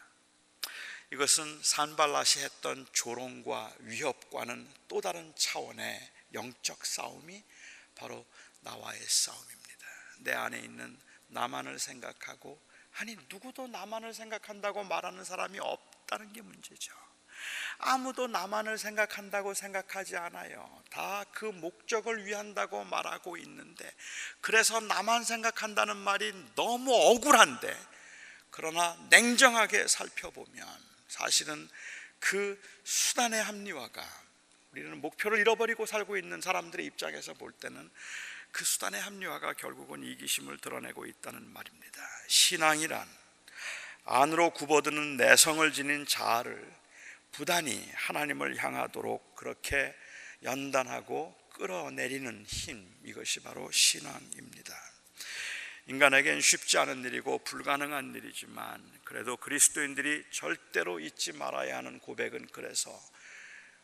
[1.11, 7.43] 이것은 산발라시 했던 조롱과 위협과는 또 다른 차원의 영적 싸움이
[7.95, 8.25] 바로
[8.61, 9.87] 나와의 싸움입니다.
[10.19, 12.61] 내 안에 있는 나만을 생각하고
[12.97, 16.93] 아니 누구도 나만을 생각한다고 말하는 사람이 없다는 게 문제죠.
[17.77, 20.83] 아무도 나만을 생각한다고 생각하지 않아요.
[20.89, 23.93] 다 그 목적을 위한다고 말하고 있는데
[24.41, 27.79] 그래서 나만 생각한다는 말이 너무 억울한데
[28.49, 30.67] 그러나 냉정하게 살펴보면
[31.07, 31.69] 사실은
[32.19, 34.27] 그 수단의 합리화가
[34.71, 37.89] 우리는 목표를 잃어버리고 살고 있는 사람들의 입장에서 볼 때는
[38.51, 42.01] 그 수단의 합리화가 결국은 이기심을 드러내고 있다는 말입니다.
[42.27, 43.07] 신앙이란
[44.05, 46.73] 안으로 굽어드는 내성을 지닌 자아를
[47.31, 49.93] 부단히 하나님을 향하도록 그렇게
[50.43, 54.75] 연단하고 끌어내리는 힘 이것이 바로 신앙입니다.
[55.89, 62.91] 인간에겐 쉽지 않은 일이고 불가능한 일이지만 그래도 그리스도인들이 절대로 잊지 말아야 하는 고백은 그래서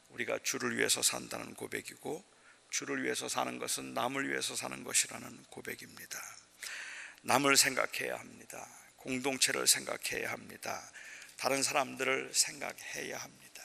[0.10, 2.22] 우리가 주를 위해서 산다는 고백이고
[2.70, 6.20] 주를 위해서 사는 것은 남을 위해서 사는 것이라는 고백입니다.
[7.22, 8.68] 남을 생각해야 합니다.
[8.98, 10.92] 공동체를 생각해야 합니다.
[11.38, 13.64] 다른 사람들을 생각해야 합니다.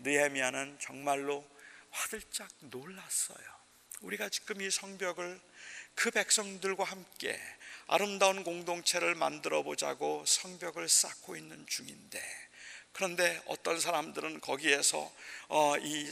[0.00, 1.48] 느헤미야는 정말로
[1.90, 3.64] 화들짝 놀랐어요.
[4.02, 5.40] 우리가 지금 이 성벽을
[5.94, 7.38] 그 백성들과 함께
[7.86, 12.20] 아름다운 공동체를 만들어 보자고 성벽을 쌓고 있는 중인데
[12.92, 15.12] 그런데 어떤 사람들은 거기에서
[15.48, 16.10] 어, 이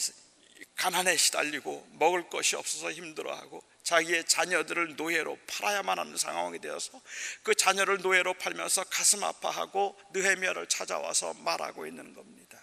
[0.75, 7.01] 가난에 시달리고 먹을 것이 없어서 힘들어하고 자기의 자녀들을 노예로 팔아야만 하는 상황이 되어서
[7.43, 12.62] 그 자녀를 노예로 팔면서 가슴 아파하고 느헤미야를 찾아와서 말하고 있는 겁니다.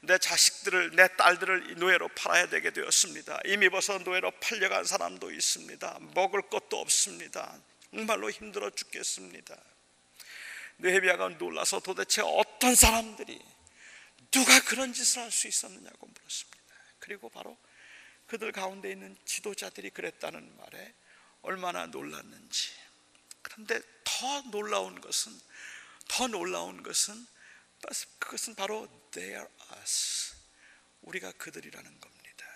[0.00, 3.40] 내 자식들을 내 딸들을 노예로 팔아야 되게 되었습니다.
[3.46, 5.98] 이미 벌써 노예로 팔려간 사람도 있습니다.
[6.14, 7.58] 먹을 것도 없습니다.
[7.92, 9.56] 정말로 힘들어 죽겠습니다.
[10.78, 13.40] 느헤미야가 놀라서 도대체 어떤 사람들이
[14.30, 16.58] 누가 그런 짓을 할 수 있었느냐고 물었습니다.
[17.00, 17.56] 그리고 바로
[18.26, 20.94] 그들 가운데 있는 지도자들이 그랬다는 말에
[21.42, 22.70] 얼마나 놀랐는지.
[23.42, 25.32] 그런데 더 놀라운 것은
[26.08, 27.26] 더 놀라운 것은
[28.18, 29.48] 그것은 바로 they are
[29.80, 30.34] us.
[31.02, 32.46] 우리가 그들이라는 겁니다.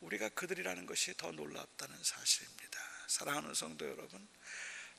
[0.00, 2.80] 우리가 그들이라는 것이 더 놀랍다는 사실입니다.
[3.08, 4.28] 사랑하는 성도 여러분,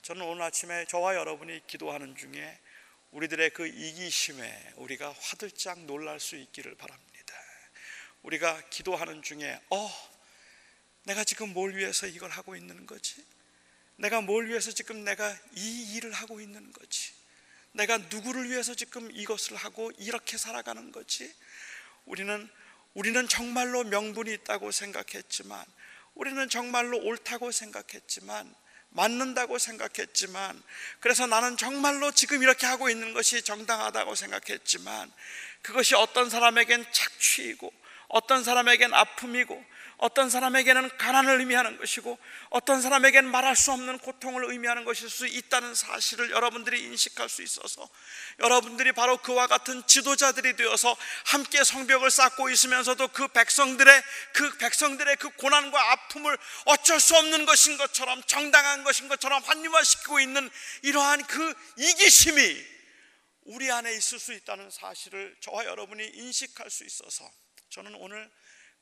[0.02, 2.60] 저는 오늘 아침에 저와 여러분이 기도하는 중에
[3.12, 7.34] 우리들의 그 이기심에 우리가 화들짝 놀랄 수 있기를 바랍니다.
[8.24, 9.90] 우리가 기도하는 중에 어
[11.04, 13.24] 내가 지금 뭘 위해서 이걸 하고 있는 거지?
[13.98, 17.14] 내가 뭘 위해서 지금 내가 이 일을 하고 있는 거지?
[17.76, 21.32] 내가 누구를 위해서 지금 이것을 하고 이렇게 살아가는 거지?
[22.06, 22.50] 우리는
[22.94, 25.66] 우리는 정말로 명분이 있다고 생각했지만
[26.14, 28.56] 우리는 정말로 옳다고 생각했지만
[28.90, 30.64] 맞는다고 생각했지만
[31.02, 35.12] 그래서 나는 정말로 지금 이렇게 하고 있는 것이 정당하다고 생각했지만
[35.62, 37.74] 그것이 어떤 사람에겐 착취이고
[38.08, 39.62] 어떤 사람에겐 아픔이고
[39.98, 42.18] 어떤 사람에게는 가난을 의미하는 것이고
[42.50, 47.88] 어떤 사람에게는 말할 수 없는 고통을 의미하는 것일 수 있다는 사실을 여러분들이 인식할 수 있어서
[48.40, 54.04] 여러분들이 바로 그와 같은 지도자들이 되어서 함께 성벽을 쌓고 있으면서도 그 백성들의
[54.34, 60.50] 그 백성들의 그 고난과 아픔을 어쩔 수 없는 것인 것처럼 정당한 것인 것처럼 환유화시키고 있는
[60.82, 62.76] 이러한 그 이기심이
[63.46, 67.30] 우리 안에 있을 수 있다는 사실을 저와 여러분이 인식할 수 있어서
[67.70, 68.30] 저는 오늘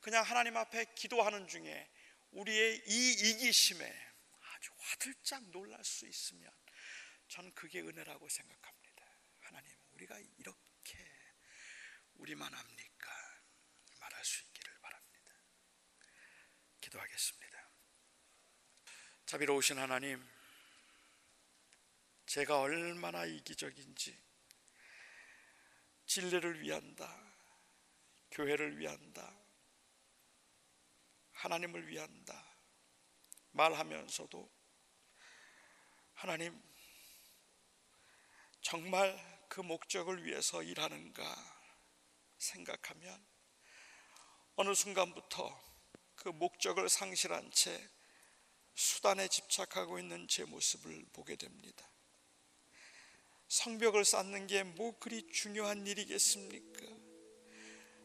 [0.04, 1.90] 그냥 하나님 앞에 기도하는 중에
[2.32, 4.08] 우리의 이 이기심에
[4.52, 6.52] 아주 화들짝 놀랄 수 있으면
[7.28, 9.02] 저는 그게 은혜라고 생각합니다.
[9.40, 10.98] 하나님, 우리가 이렇게
[12.16, 13.40] 우리만 합니까?
[13.98, 15.30] 말할 수 있기를 바랍니다.
[16.82, 17.70] 기도하겠습니다.
[19.24, 20.22] 자비로우신 하나님,
[22.26, 24.22] 제가 얼마나 이기적인지
[26.04, 27.32] 진리를 위한다,
[28.32, 29.43] 교회를 위한다,
[31.44, 32.42] 하나님을 위한다
[33.50, 34.50] 말하면서도
[36.14, 36.58] 하나님
[38.62, 39.14] 정말
[39.50, 41.22] 그 목적을 위해서 일하는가
[42.38, 43.22] 생각하면
[44.56, 45.62] 어느 순간부터
[46.14, 47.90] 그 목적을 상실한 채
[48.74, 51.86] 수단에 집착하고 있는 제 모습을 보게 됩니다.
[53.48, 57.13] 성벽을 쌓는 게 뭐 그리 중요한 일이겠습니까?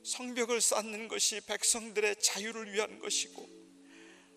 [0.04, 3.48] 성벽을 쌓는 것이 백성들의 자유를 위한 것이고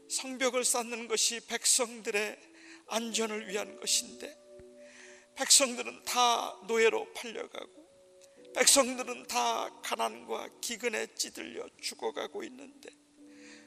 [0.09, 2.39] 성벽을 쌓는 것이 백성들의
[2.89, 4.37] 안전을 위한 것인데
[5.37, 7.83] 백성들은 다 노예로 팔려가고
[8.55, 12.91] 백성들은 다 가난과 기근에 찌들려 죽어가고 있는데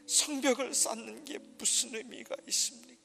[0.08, 2.96] 성벽을 쌓는 게 무슨 의미가 있습니까?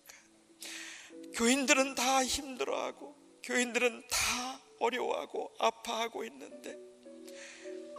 [1.35, 6.90] 교인들은 다 힘들어하고 교인들은 다 어려워하고 아파하고 있는데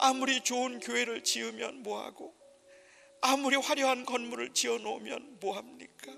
[0.04, 2.36] 아무리 좋은 교회를 지으면 뭐하고?
[3.22, 6.12] 아무리 화려한 건물을 지어 놓으면 뭐합니까?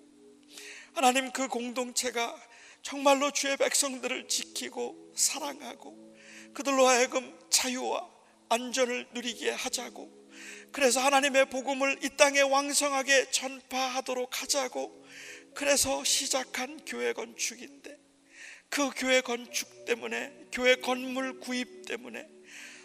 [0.94, 2.34] 하나님 그 공동체가
[2.82, 6.16] 정말로 주의 백성들을 지키고 사랑하고
[6.54, 8.10] 그들로 하여금 자유와
[8.48, 10.30] 안전을 누리게 하자고.
[10.72, 15.06] 그래서 하나님의 복음을 이 땅에 왕성하게 전파하도록 하자고.
[15.54, 17.98] 그래서 시작한 교회 건축인데
[18.70, 22.33] 그 교회 건축 때문에 교회 건물 구입 때문에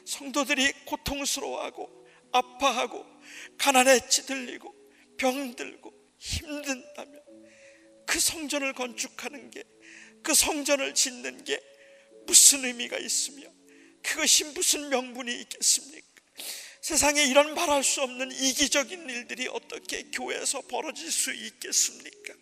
[0.09, 3.05] 성도들이 고통스러워하고 아파하고
[3.57, 4.75] 가난에 찌들리고
[5.17, 7.23] 병들고 힘든다면
[8.07, 9.63] 그 성전을 건축하는 게
[10.23, 11.61] 그 성전을 짓는 게
[12.27, 13.51] 무슨 의미가 있으며
[14.03, 16.07] 그것이 무슨 명분이 있겠습니까?
[16.83, 22.35] 세상에 이런 말할 수 없는 이기적인 일들이 어떻게 교회에서 벌어질 수 있겠습니까?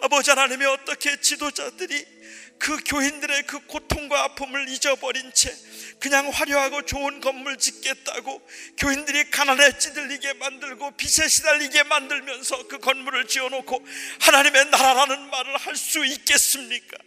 [0.00, 2.19] 아버지 하나님이 어떻게 지도자들이
[2.60, 5.50] 그 교인들의 그 고통과 아픔을 잊어버린 채
[5.98, 8.46] 그냥 화려하고 좋은 건물 짓겠다고
[8.76, 13.86] 교인들이 가난에 찌들리게 만들고 빚에 시달리게 만들면서 그 건물을 지어놓고
[14.20, 16.98] 하나님의 나라라는 말을 할 수 있겠습니까?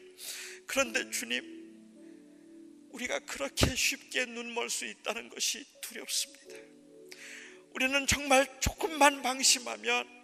[0.66, 1.44] 그런데 주님,
[2.90, 6.56] 우리가 그렇게 쉽게 눈멀 수 있다는 것이 두렵습니다.
[7.76, 10.23] 우리는 정말 조금만 방심하면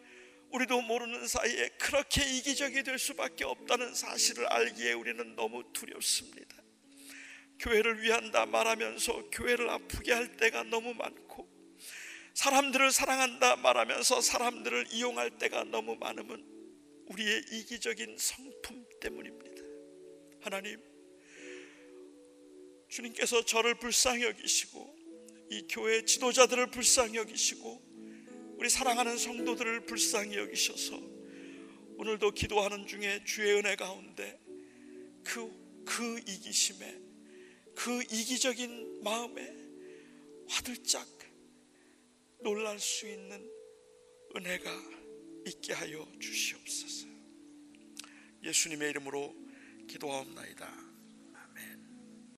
[0.51, 6.55] 우리도 모르는 사이에 그렇게 이기적이 될 수밖에 없다는 사실을 알기에 우리는 너무 두렵습니다.
[7.59, 11.47] 교회를 위한다 말하면서 교회를 아프게 할 때가 너무 많고
[12.33, 16.45] 사람들을 사랑한다 말하면서 사람들을 이용할 때가 너무 많으면
[17.07, 19.61] 우리의 이기적인 성품 때문입니다.
[20.41, 20.79] 하나님,
[22.87, 24.97] 주님께서 저를 불쌍히 여기시고
[25.51, 27.88] 이 교회 지도자들을 불쌍히 여기시고
[28.59, 31.01] 우리 사랑하는 성도들을 불쌍히 여기셔서
[31.95, 34.37] 오늘도 기도하는 중에 주의 은혜 가운데
[35.23, 35.49] 그,
[35.85, 36.99] 그 이기심에
[37.73, 39.55] 그 이기적인 마음에
[40.49, 41.07] 화들짝
[42.41, 43.49] 놀랄 수 있는
[44.35, 44.69] 은혜가
[45.47, 47.07] 있게 하여 주시옵소서.
[48.43, 49.33] 예수님의 이름으로
[49.87, 50.88] 기도하옵나이다.